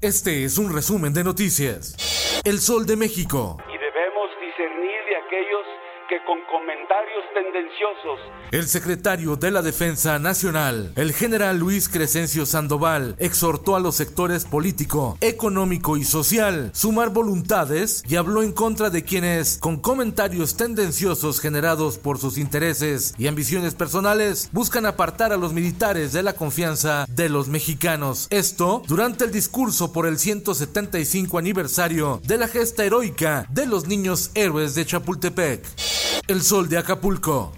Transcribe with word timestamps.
Este 0.00 0.44
es 0.44 0.58
un 0.58 0.72
resumen 0.72 1.12
de 1.12 1.24
noticias. 1.24 2.40
El 2.44 2.60
Sol 2.60 2.86
de 2.86 2.94
México. 2.94 3.56
Con 6.28 6.40
comentarios 6.42 7.24
tendenciosos. 7.32 8.20
El 8.50 8.66
secretario 8.66 9.36
de 9.36 9.50
la 9.50 9.62
Defensa 9.62 10.18
Nacional, 10.18 10.92
el 10.96 11.14
general 11.14 11.58
Luis 11.58 11.88
Crescencio 11.88 12.44
Sandoval, 12.44 13.16
exhortó 13.18 13.76
a 13.76 13.80
los 13.80 13.96
sectores 13.96 14.44
político, 14.44 15.16
económico 15.22 15.96
y 15.96 16.04
social 16.04 16.70
sumar 16.74 17.14
voluntades 17.14 18.02
y 18.06 18.16
habló 18.16 18.42
en 18.42 18.52
contra 18.52 18.90
de 18.90 19.04
quienes, 19.04 19.56
con 19.56 19.78
comentarios 19.78 20.58
tendenciosos 20.58 21.40
generados 21.40 21.96
por 21.96 22.18
sus 22.18 22.36
intereses 22.36 23.14
y 23.16 23.26
ambiciones 23.26 23.74
personales, 23.74 24.50
buscan 24.52 24.84
apartar 24.84 25.32
a 25.32 25.38
los 25.38 25.54
militares 25.54 26.12
de 26.12 26.22
la 26.22 26.34
confianza 26.34 27.06
de 27.08 27.30
los 27.30 27.48
mexicanos. 27.48 28.26
Esto 28.28 28.82
durante 28.86 29.24
el 29.24 29.30
discurso 29.30 29.94
por 29.94 30.06
el 30.06 30.18
175 30.18 31.38
aniversario 31.38 32.20
de 32.26 32.36
la 32.36 32.48
gesta 32.48 32.84
heroica 32.84 33.46
de 33.48 33.64
los 33.64 33.86
niños 33.86 34.30
héroes 34.34 34.74
de 34.74 34.84
Chapultepec. 34.84 36.17
El 36.28 36.42
sol 36.42 36.68
de 36.68 36.76
Acapulco. 36.76 37.52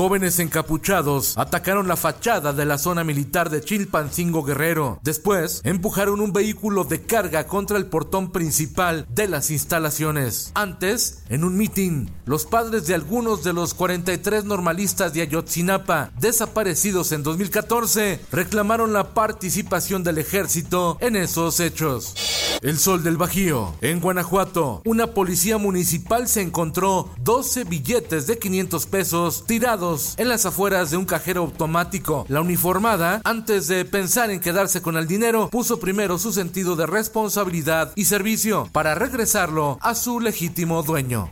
Jóvenes 0.00 0.38
encapuchados 0.38 1.36
atacaron 1.36 1.86
la 1.86 1.94
fachada 1.94 2.54
de 2.54 2.64
la 2.64 2.78
zona 2.78 3.04
militar 3.04 3.50
de 3.50 3.60
Chilpancingo 3.60 4.42
Guerrero. 4.42 4.98
Después, 5.02 5.60
empujaron 5.62 6.22
un 6.22 6.32
vehículo 6.32 6.84
de 6.84 7.02
carga 7.02 7.46
contra 7.46 7.76
el 7.76 7.84
portón 7.84 8.32
principal 8.32 9.04
de 9.10 9.28
las 9.28 9.50
instalaciones. 9.50 10.52
Antes, 10.54 11.24
en 11.28 11.44
un 11.44 11.58
mitin, 11.58 12.10
los 12.24 12.46
padres 12.46 12.86
de 12.86 12.94
algunos 12.94 13.44
de 13.44 13.52
los 13.52 13.74
43 13.74 14.46
normalistas 14.46 15.12
de 15.12 15.20
Ayotzinapa 15.20 16.12
desaparecidos 16.18 17.12
en 17.12 17.22
2014 17.22 18.20
reclamaron 18.32 18.94
la 18.94 19.12
participación 19.12 20.02
del 20.02 20.16
ejército 20.16 20.96
en 21.02 21.14
esos 21.14 21.60
hechos. 21.60 22.14
El 22.62 22.78
Sol 22.78 23.02
del 23.02 23.18
Bajío. 23.18 23.74
En 23.82 24.00
Guanajuato, 24.00 24.80
una 24.86 25.08
policía 25.08 25.58
municipal 25.58 26.26
se 26.26 26.40
encontró 26.40 27.10
12 27.20 27.64
billetes 27.64 28.26
de 28.26 28.38
500 28.38 28.86
pesos 28.86 29.44
tirados 29.46 29.89
en 30.16 30.28
las 30.28 30.46
afueras 30.46 30.90
de 30.90 30.96
un 30.96 31.04
cajero 31.04 31.42
automático. 31.42 32.24
La 32.28 32.40
uniformada, 32.40 33.20
antes 33.24 33.66
de 33.66 33.84
pensar 33.84 34.30
en 34.30 34.40
quedarse 34.40 34.82
con 34.82 34.96
el 34.96 35.06
dinero, 35.06 35.48
puso 35.50 35.80
primero 35.80 36.18
su 36.18 36.32
sentido 36.32 36.76
de 36.76 36.86
responsabilidad 36.86 37.92
y 37.96 38.04
servicio 38.04 38.68
para 38.72 38.94
regresarlo 38.94 39.78
a 39.80 39.94
su 39.94 40.20
legítimo 40.20 40.82
dueño. 40.82 41.30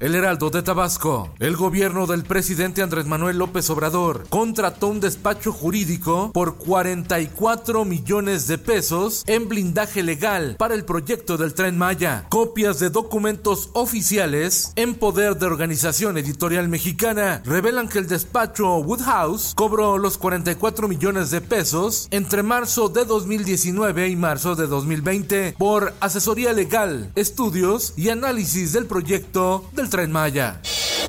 El 0.00 0.14
Heraldo 0.14 0.48
de 0.48 0.62
Tabasco. 0.62 1.28
El 1.40 1.56
gobierno 1.56 2.06
del 2.06 2.24
presidente 2.24 2.80
Andrés 2.80 3.04
Manuel 3.04 3.36
López 3.36 3.68
Obrador 3.68 4.26
contrató 4.30 4.86
un 4.86 4.98
despacho 4.98 5.52
jurídico 5.52 6.30
por 6.32 6.56
44 6.56 7.84
millones 7.84 8.46
de 8.46 8.56
pesos 8.56 9.24
en 9.26 9.46
blindaje 9.50 10.02
legal 10.02 10.56
para 10.58 10.72
el 10.72 10.86
proyecto 10.86 11.36
del 11.36 11.52
tren 11.52 11.76
Maya. 11.76 12.24
Copias 12.30 12.78
de 12.78 12.88
documentos 12.88 13.68
oficiales 13.74 14.72
en 14.76 14.94
poder 14.94 15.36
de 15.36 15.44
Organización 15.44 16.16
Editorial 16.16 16.68
Mexicana 16.68 17.42
revelan 17.44 17.86
que 17.86 17.98
el 17.98 18.08
despacho 18.08 18.78
Woodhouse 18.78 19.52
cobró 19.54 19.98
los 19.98 20.16
44 20.16 20.88
millones 20.88 21.30
de 21.30 21.42
pesos 21.42 22.08
entre 22.10 22.42
marzo 22.42 22.88
de 22.88 23.04
2019 23.04 24.08
y 24.08 24.16
marzo 24.16 24.56
de 24.56 24.66
2020 24.66 25.56
por 25.58 25.92
asesoría 26.00 26.54
legal, 26.54 27.12
estudios 27.16 27.92
y 27.98 28.08
análisis 28.08 28.72
del 28.72 28.86
proyecto 28.86 29.68
del 29.74 29.89
Maya. 29.90 30.60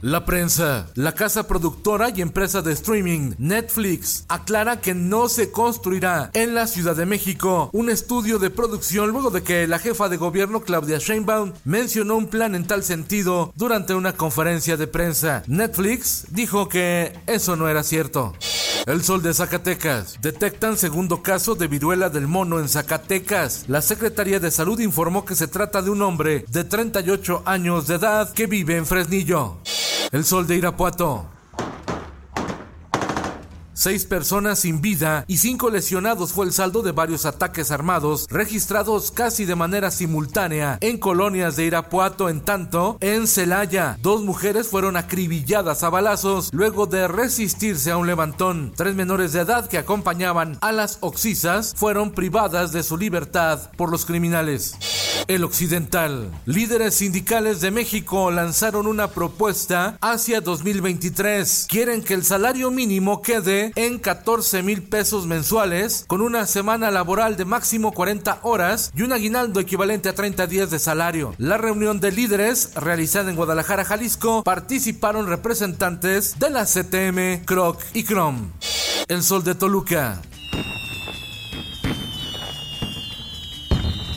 La 0.01 0.25
prensa, 0.25 0.87
la 0.95 1.13
casa 1.13 1.47
productora 1.47 2.09
y 2.09 2.21
empresa 2.21 2.63
de 2.63 2.73
streaming 2.73 3.33
Netflix 3.37 4.25
aclara 4.29 4.81
que 4.81 4.95
no 4.95 5.29
se 5.29 5.51
construirá 5.51 6.31
en 6.33 6.55
la 6.55 6.65
Ciudad 6.65 6.95
de 6.95 7.05
México 7.05 7.69
un 7.73 7.91
estudio 7.91 8.39
de 8.39 8.49
producción 8.49 9.11
luego 9.11 9.29
de 9.29 9.43
que 9.43 9.67
la 9.67 9.77
jefa 9.77 10.09
de 10.09 10.17
gobierno 10.17 10.61
Claudia 10.61 10.97
Sheinbaum 10.97 11.53
mencionó 11.65 12.17
un 12.17 12.27
plan 12.27 12.55
en 12.55 12.65
tal 12.65 12.83
sentido 12.83 13.53
durante 13.55 13.93
una 13.93 14.13
conferencia 14.13 14.75
de 14.75 14.87
prensa. 14.87 15.43
Netflix 15.45 16.25
dijo 16.31 16.67
que 16.67 17.13
eso 17.27 17.55
no 17.55 17.69
era 17.69 17.83
cierto. 17.83 18.33
El 18.87 19.03
Sol 19.03 19.21
de 19.21 19.33
Zacatecas. 19.33 20.17
Detectan 20.21 20.75
segundo 20.75 21.21
caso 21.21 21.53
de 21.53 21.67
viruela 21.67 22.09
del 22.09 22.27
mono 22.27 22.59
en 22.59 22.67
Zacatecas. 22.67 23.65
La 23.67 23.81
Secretaría 23.81 24.39
de 24.39 24.49
Salud 24.49 24.79
informó 24.79 25.23
que 25.23 25.35
se 25.35 25.47
trata 25.47 25.83
de 25.83 25.91
un 25.91 26.01
hombre 26.01 26.45
de 26.49 26.63
38 26.63 27.43
años 27.45 27.87
de 27.87 27.95
edad 27.95 28.33
que 28.33 28.47
vive 28.47 28.77
en 28.77 28.87
Fresnillo. 28.87 29.57
El 30.11 30.25
Sol 30.25 30.47
de 30.47 30.55
Irapuato. 30.55 31.27
Seis 33.81 34.05
personas 34.05 34.59
sin 34.59 34.79
vida 34.79 35.25
y 35.27 35.37
cinco 35.37 35.71
lesionados 35.71 36.33
fue 36.33 36.45
el 36.45 36.53
saldo 36.53 36.83
de 36.83 36.91
varios 36.91 37.25
ataques 37.25 37.71
armados 37.71 38.27
registrados 38.29 39.09
casi 39.09 39.45
de 39.45 39.55
manera 39.55 39.89
simultánea 39.89 40.77
en 40.81 40.99
colonias 40.99 41.55
de 41.55 41.65
Irapuato. 41.65 42.29
En 42.29 42.41
tanto, 42.41 42.99
en 43.01 43.25
Celaya, 43.25 43.97
dos 43.99 44.21
mujeres 44.21 44.67
fueron 44.67 44.97
acribilladas 44.97 45.81
a 45.81 45.89
balazos 45.89 46.51
luego 46.53 46.85
de 46.85 47.07
resistirse 47.07 47.89
a 47.89 47.97
un 47.97 48.05
levantón. 48.05 48.71
Tres 48.75 48.93
menores 48.93 49.33
de 49.33 49.39
edad 49.39 49.67
que 49.67 49.79
acompañaban 49.79 50.59
a 50.61 50.71
las 50.71 50.99
oxisas 51.01 51.73
fueron 51.75 52.11
privadas 52.11 52.73
de 52.73 52.83
su 52.83 52.97
libertad 52.99 53.71
por 53.77 53.89
los 53.89 54.05
criminales. 54.05 54.75
El 55.27 55.43
Occidental. 55.43 56.31
Líderes 56.45 56.95
sindicales 56.95 57.61
de 57.61 57.71
México 57.71 58.31
lanzaron 58.31 58.87
una 58.87 59.09
propuesta 59.09 59.97
hacia 60.01 60.41
2023. 60.41 61.67
Quieren 61.69 62.03
que 62.03 62.13
el 62.13 62.25
salario 62.25 62.71
mínimo 62.71 63.21
quede 63.21 63.71
en 63.75 63.99
14 63.99 64.63
mil 64.63 64.83
pesos 64.83 65.27
mensuales, 65.27 66.05
con 66.07 66.21
una 66.21 66.45
semana 66.45 66.91
laboral 66.91 67.37
de 67.37 67.45
máximo 67.45 67.91
40 67.91 68.39
horas 68.43 68.91
y 68.95 69.03
un 69.03 69.13
aguinaldo 69.13 69.59
equivalente 69.59 70.09
a 70.09 70.15
30 70.15 70.47
días 70.47 70.71
de 70.71 70.79
salario. 70.79 71.33
La 71.37 71.57
reunión 71.57 71.99
de 71.99 72.11
líderes, 72.11 72.73
realizada 72.75 73.29
en 73.29 73.35
Guadalajara, 73.35 73.85
Jalisco, 73.85 74.43
participaron 74.43 75.27
representantes 75.27 76.39
de 76.39 76.49
la 76.49 76.65
CTM, 76.65 77.45
Croc 77.45 77.81
y 77.93 78.03
Crom. 78.03 78.51
El 79.07 79.23
Sol 79.23 79.43
de 79.43 79.55
Toluca. 79.55 80.21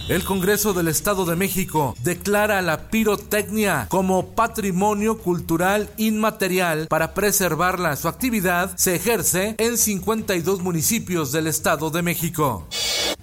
El 0.06 0.22
Congreso 0.22 0.74
del 0.74 0.88
Estado 0.88 1.24
de 1.24 1.34
México 1.34 1.96
declara 2.02 2.60
la 2.60 2.90
pirotecnia 2.90 3.86
como 3.88 4.34
patrimonio 4.34 5.16
cultural 5.16 5.88
inmaterial 5.96 6.88
para 6.88 7.14
preservarla. 7.14 7.96
Su 7.96 8.08
actividad 8.08 8.76
se 8.76 8.96
ejerce 8.96 9.54
en 9.56 9.78
52 9.78 10.60
municipios 10.60 11.32
del 11.32 11.46
Estado 11.46 11.88
de 11.88 12.02
México. 12.02 12.68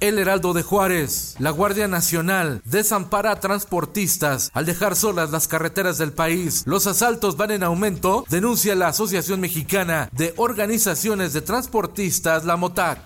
El 0.02 0.18
Heraldo 0.18 0.54
de 0.54 0.64
Juárez, 0.64 1.36
la 1.38 1.52
Guardia 1.52 1.88
Nacional, 1.88 2.64
desampara 2.66 3.30
a 3.30 3.40
transportistas 3.40 4.50
al 4.56 4.66
dejar 4.66 4.96
solas 4.96 5.30
las 5.30 5.48
carreteras 5.48 6.00
del 6.00 6.12
país. 6.12 6.64
Los 6.66 6.88
asaltos 6.88 7.38
van 7.38 7.52
en 7.52 7.62
aumento, 7.62 8.26
denuncia 8.28 8.74
la 8.74 8.88
Asociación 8.88 9.40
Mexicana 9.40 10.09
de 10.12 10.34
Organizaciones 10.38 11.34
de 11.34 11.42
Transportistas, 11.42 12.46
la 12.46 12.58
MOTAC. 12.58 12.98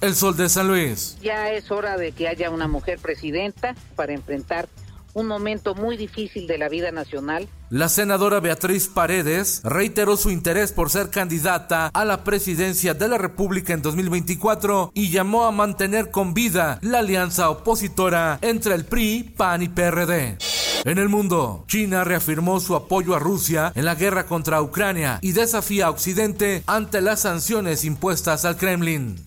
El 0.00 0.16
Sol 0.16 0.36
de 0.36 0.48
San 0.48 0.66
Luis. 0.66 1.16
Ya 1.22 1.52
es 1.52 1.70
hora 1.70 1.96
de 1.96 2.10
que 2.10 2.26
haya 2.26 2.50
una 2.50 2.66
mujer 2.66 2.98
presidenta 2.98 3.76
para 3.94 4.12
enfrentar 4.12 4.68
un 5.14 5.26
momento 5.26 5.74
muy 5.74 5.96
difícil 5.96 6.46
de 6.46 6.58
la 6.58 6.68
vida 6.68 6.90
nacional. 6.90 7.48
La 7.70 7.88
senadora 7.88 8.40
Beatriz 8.40 8.88
Paredes 8.88 9.62
reiteró 9.64 10.16
su 10.16 10.30
interés 10.30 10.72
por 10.72 10.90
ser 10.90 11.10
candidata 11.10 11.86
a 11.86 12.04
la 12.04 12.22
presidencia 12.22 12.94
de 12.94 13.08
la 13.08 13.18
República 13.18 13.72
en 13.72 13.82
2024 13.82 14.92
y 14.94 15.10
llamó 15.10 15.44
a 15.44 15.52
mantener 15.52 16.10
con 16.10 16.34
vida 16.34 16.78
la 16.82 16.98
alianza 16.98 17.48
opositora 17.48 18.38
entre 18.42 18.74
el 18.74 18.84
PRI, 18.84 19.34
PAN 19.36 19.62
y 19.62 19.68
PRD. 19.68 20.36
En 20.84 20.98
el 20.98 21.08
mundo, 21.08 21.64
China 21.68 22.02
reafirmó 22.02 22.58
su 22.58 22.74
apoyo 22.74 23.14
a 23.14 23.20
Rusia 23.20 23.72
en 23.76 23.84
la 23.84 23.94
guerra 23.94 24.26
contra 24.26 24.60
Ucrania 24.60 25.18
y 25.22 25.32
desafía 25.32 25.86
a 25.86 25.90
Occidente 25.90 26.64
ante 26.66 27.00
las 27.00 27.20
sanciones 27.20 27.84
impuestas 27.84 28.44
al 28.44 28.56
Kremlin. 28.56 29.22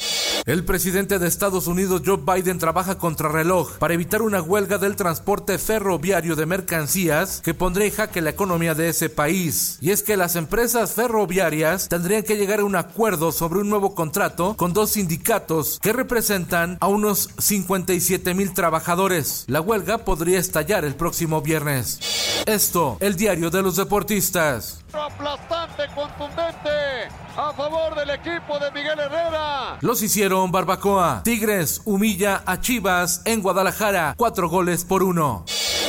El 0.45 0.63
presidente 0.63 1.17
de 1.17 1.27
Estados 1.27 1.65
Unidos 1.65 2.03
Joe 2.05 2.17
Biden 2.17 2.59
trabaja 2.59 2.99
contra 2.99 3.29
reloj 3.29 3.79
para 3.79 3.95
evitar 3.95 4.21
una 4.21 4.43
huelga 4.43 4.77
del 4.77 4.95
transporte 4.95 5.57
ferroviario 5.57 6.35
de 6.35 6.45
mercancías 6.45 7.41
que 7.43 7.55
pondría 7.55 7.87
en 7.87 7.93
jaque 7.93 8.21
la 8.21 8.29
economía 8.29 8.75
de 8.75 8.89
ese 8.89 9.09
país. 9.09 9.79
Y 9.81 9.89
es 9.89 10.03
que 10.03 10.15
las 10.15 10.35
empresas 10.35 10.93
ferroviarias 10.93 11.89
tendrían 11.89 12.21
que 12.21 12.37
llegar 12.37 12.59
a 12.59 12.65
un 12.65 12.75
acuerdo 12.75 13.31
sobre 13.31 13.57
un 13.57 13.71
nuevo 13.71 13.95
contrato 13.95 14.55
con 14.55 14.71
dos 14.71 14.91
sindicatos 14.91 15.79
que 15.81 15.93
representan 15.93 16.77
a 16.79 16.89
unos 16.89 17.31
57 17.39 18.35
mil 18.35 18.53
trabajadores. 18.53 19.45
La 19.47 19.61
huelga 19.61 20.05
podría 20.05 20.37
estallar 20.37 20.85
el 20.85 20.93
próximo 20.93 21.41
viernes. 21.41 21.99
Esto, 22.45 22.97
el 22.99 23.15
diario 23.15 23.49
de 23.49 23.63
los 23.63 23.77
deportistas. 23.77 24.85
Aplastante, 25.75 25.93
contundente, 25.93 26.69
a 27.37 27.53
favor 27.53 27.95
del 27.95 28.09
equipo 28.11 28.57
de 28.59 28.71
Miguel 28.71 28.99
Herrera. 28.99 29.77
Los 29.81 30.01
hicieron 30.01 30.51
Barbacoa. 30.51 31.21
Tigres 31.23 31.81
humilla 31.85 32.43
a 32.45 32.59
Chivas 32.59 33.21
en 33.25 33.41
Guadalajara, 33.41 34.15
cuatro 34.17 34.49
goles 34.49 34.85
por 34.85 35.03
uno. 35.03 35.43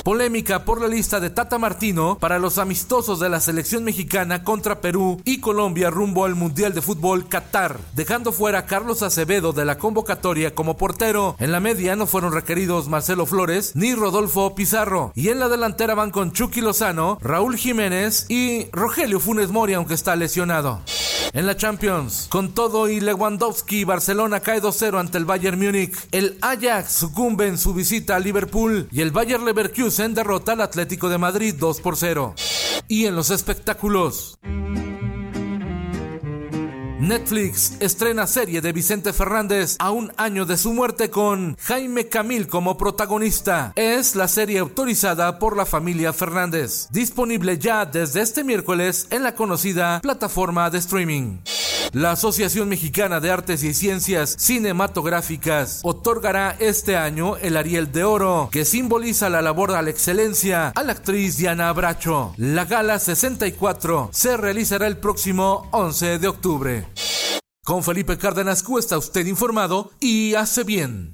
Polémica 0.07 0.65
por 0.65 0.81
la 0.81 0.87
lista 0.87 1.19
de 1.19 1.31
Tata 1.31 1.59
Martino 1.59 2.17
para 2.21 2.39
los 2.39 2.59
amistosos 2.59 3.19
de 3.19 3.29
la 3.29 3.41
selección 3.41 3.83
mexicana 3.83 4.45
contra 4.45 4.81
Perú 4.81 5.21
y 5.25 5.41
Colombia 5.41 5.91
rumbo 5.91 6.25
al 6.25 6.37
Mundial 6.37 6.73
de 6.75 6.81
Fútbol 6.81 7.27
Qatar, 7.27 7.81
dejando 7.93 8.31
fuera 8.31 8.61
a 8.61 8.67
Carlos 8.67 9.03
Acevedo 9.03 9.53
de 9.53 9.65
la 9.65 9.79
convocatoria 9.79 10.55
como 10.55 10.77
portero. 10.77 11.35
En 11.41 11.51
la 11.51 11.59
media 11.59 11.97
no 11.97 12.07
fueron 12.07 12.33
requeridos 12.33 12.89
Marcelo 12.89 13.27
Flores 13.27 13.73
ni 13.75 13.97
Rodolfo 13.97 14.55
Pizarro. 14.55 15.11
Y 15.17 15.31
en 15.31 15.41
la 15.41 15.49
delantera 15.49 15.97
van 15.97 16.13
con 16.13 16.31
Chucky 16.31 16.61
Lozano, 16.61 17.19
Raúl 17.21 17.57
Jiménez 17.57 18.27
y 18.29 18.69
Rogelio 18.71 19.19
Funes 19.19 19.51
Mori, 19.51 19.75
aunque 19.75 19.95
está 19.95 20.15
lesionado. 20.15 20.83
En 21.33 21.47
la 21.47 21.57
Champions, 21.57 22.29
con 22.31 22.55
todo 22.55 22.89
y 22.89 23.01
Lewandowski, 23.01 23.83
Barcelona 23.83 24.39
cae 24.41 24.63
2-0 24.63 25.01
ante 25.01 25.19
el 25.19 25.25
Bayern 25.25 25.59
Múnich. 25.59 25.95
El 26.13 26.39
Ajax 26.41 26.93
sucumbe 26.93 27.49
en 27.49 27.59
su 27.59 27.75
visita 27.75 28.15
a 28.15 28.21
Liverpool 28.21 28.89
y 28.93 29.01
el 29.01 29.11
Bayern 29.11 29.45
Leverkusen 29.45 29.96
derrota 29.97 30.53
al 30.53 30.61
Atlético 30.61 31.09
de 31.09 31.19
Madrid 31.19 31.55
2 31.59 31.81
por 31.81 31.97
0. 31.97 32.35
Y 32.87 33.07
en 33.07 33.17
los 33.17 33.31
espectáculos. 33.31 34.39
Netflix 37.01 37.77
estrena 37.81 38.27
serie 38.27 38.61
de 38.61 38.73
Vicente 38.73 39.13
Fernández 39.13 39.77
a 39.79 39.91
un 39.91 40.13
año 40.17 40.45
de 40.45 40.57
su 40.57 40.73
muerte 40.73 41.09
con 41.09 41.57
Jaime 41.61 42.09
Camil 42.09 42.47
como 42.47 42.77
protagonista. 42.77 43.73
Es 43.77 44.17
la 44.17 44.29
serie 44.29 44.59
autorizada 44.59 45.39
por 45.39 45.57
la 45.57 45.67
familia 45.67 46.13
Fernández, 46.13 46.89
disponible 46.91 47.59
ya 47.59 47.87
desde 47.87 48.21
este 48.21 48.45
miércoles 48.45 49.07
en 49.11 49.23
la 49.23 49.35
conocida 49.35 50.01
plataforma 50.03 50.69
de 50.69 50.79
streaming. 50.79 51.39
La 51.93 52.13
Asociación 52.13 52.69
Mexicana 52.69 53.21
de 53.21 53.31
Artes 53.31 53.63
y 53.65 53.73
Ciencias 53.73 54.37
Cinematográficas 54.39 55.81
otorgará 55.83 56.57
este 56.59 56.97
año 56.97 57.37
el 57.37 57.57
Ariel 57.57 57.93
de 57.93 58.05
Oro, 58.05 58.49
que 58.53 58.65
simboliza 58.65 59.31
la 59.31 59.43
labor 59.43 59.73
a 59.73 59.83
la 59.83 59.91
excelencia 59.91 60.73
a 60.75 60.83
la 60.83 60.93
actriz 60.93 61.37
Diana 61.37 61.69
Abracho. 61.69 62.35
La 62.37 62.65
gala 62.65 62.99
64 62.99 64.11
se 64.13 64.37
realizará 64.37 64.87
el 64.87 64.99
próximo 64.99 65.69
11 65.73 66.19
de 66.19 66.29
octubre. 66.29 66.89
Con 67.65 67.83
Felipe 67.83 68.19
Cárdenas 68.19 68.65
está 68.79 68.99
usted 68.99 69.27
informado 69.27 69.91
y 70.01 70.35
hace 70.35 70.65
bien. 70.65 71.13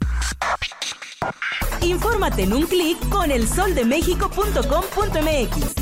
Infórmate 1.80 2.42
en 2.42 2.52
un 2.52 2.66
clic 2.66 2.98
con 3.08 3.30
elsoldemexico.com.mx. 3.30 5.81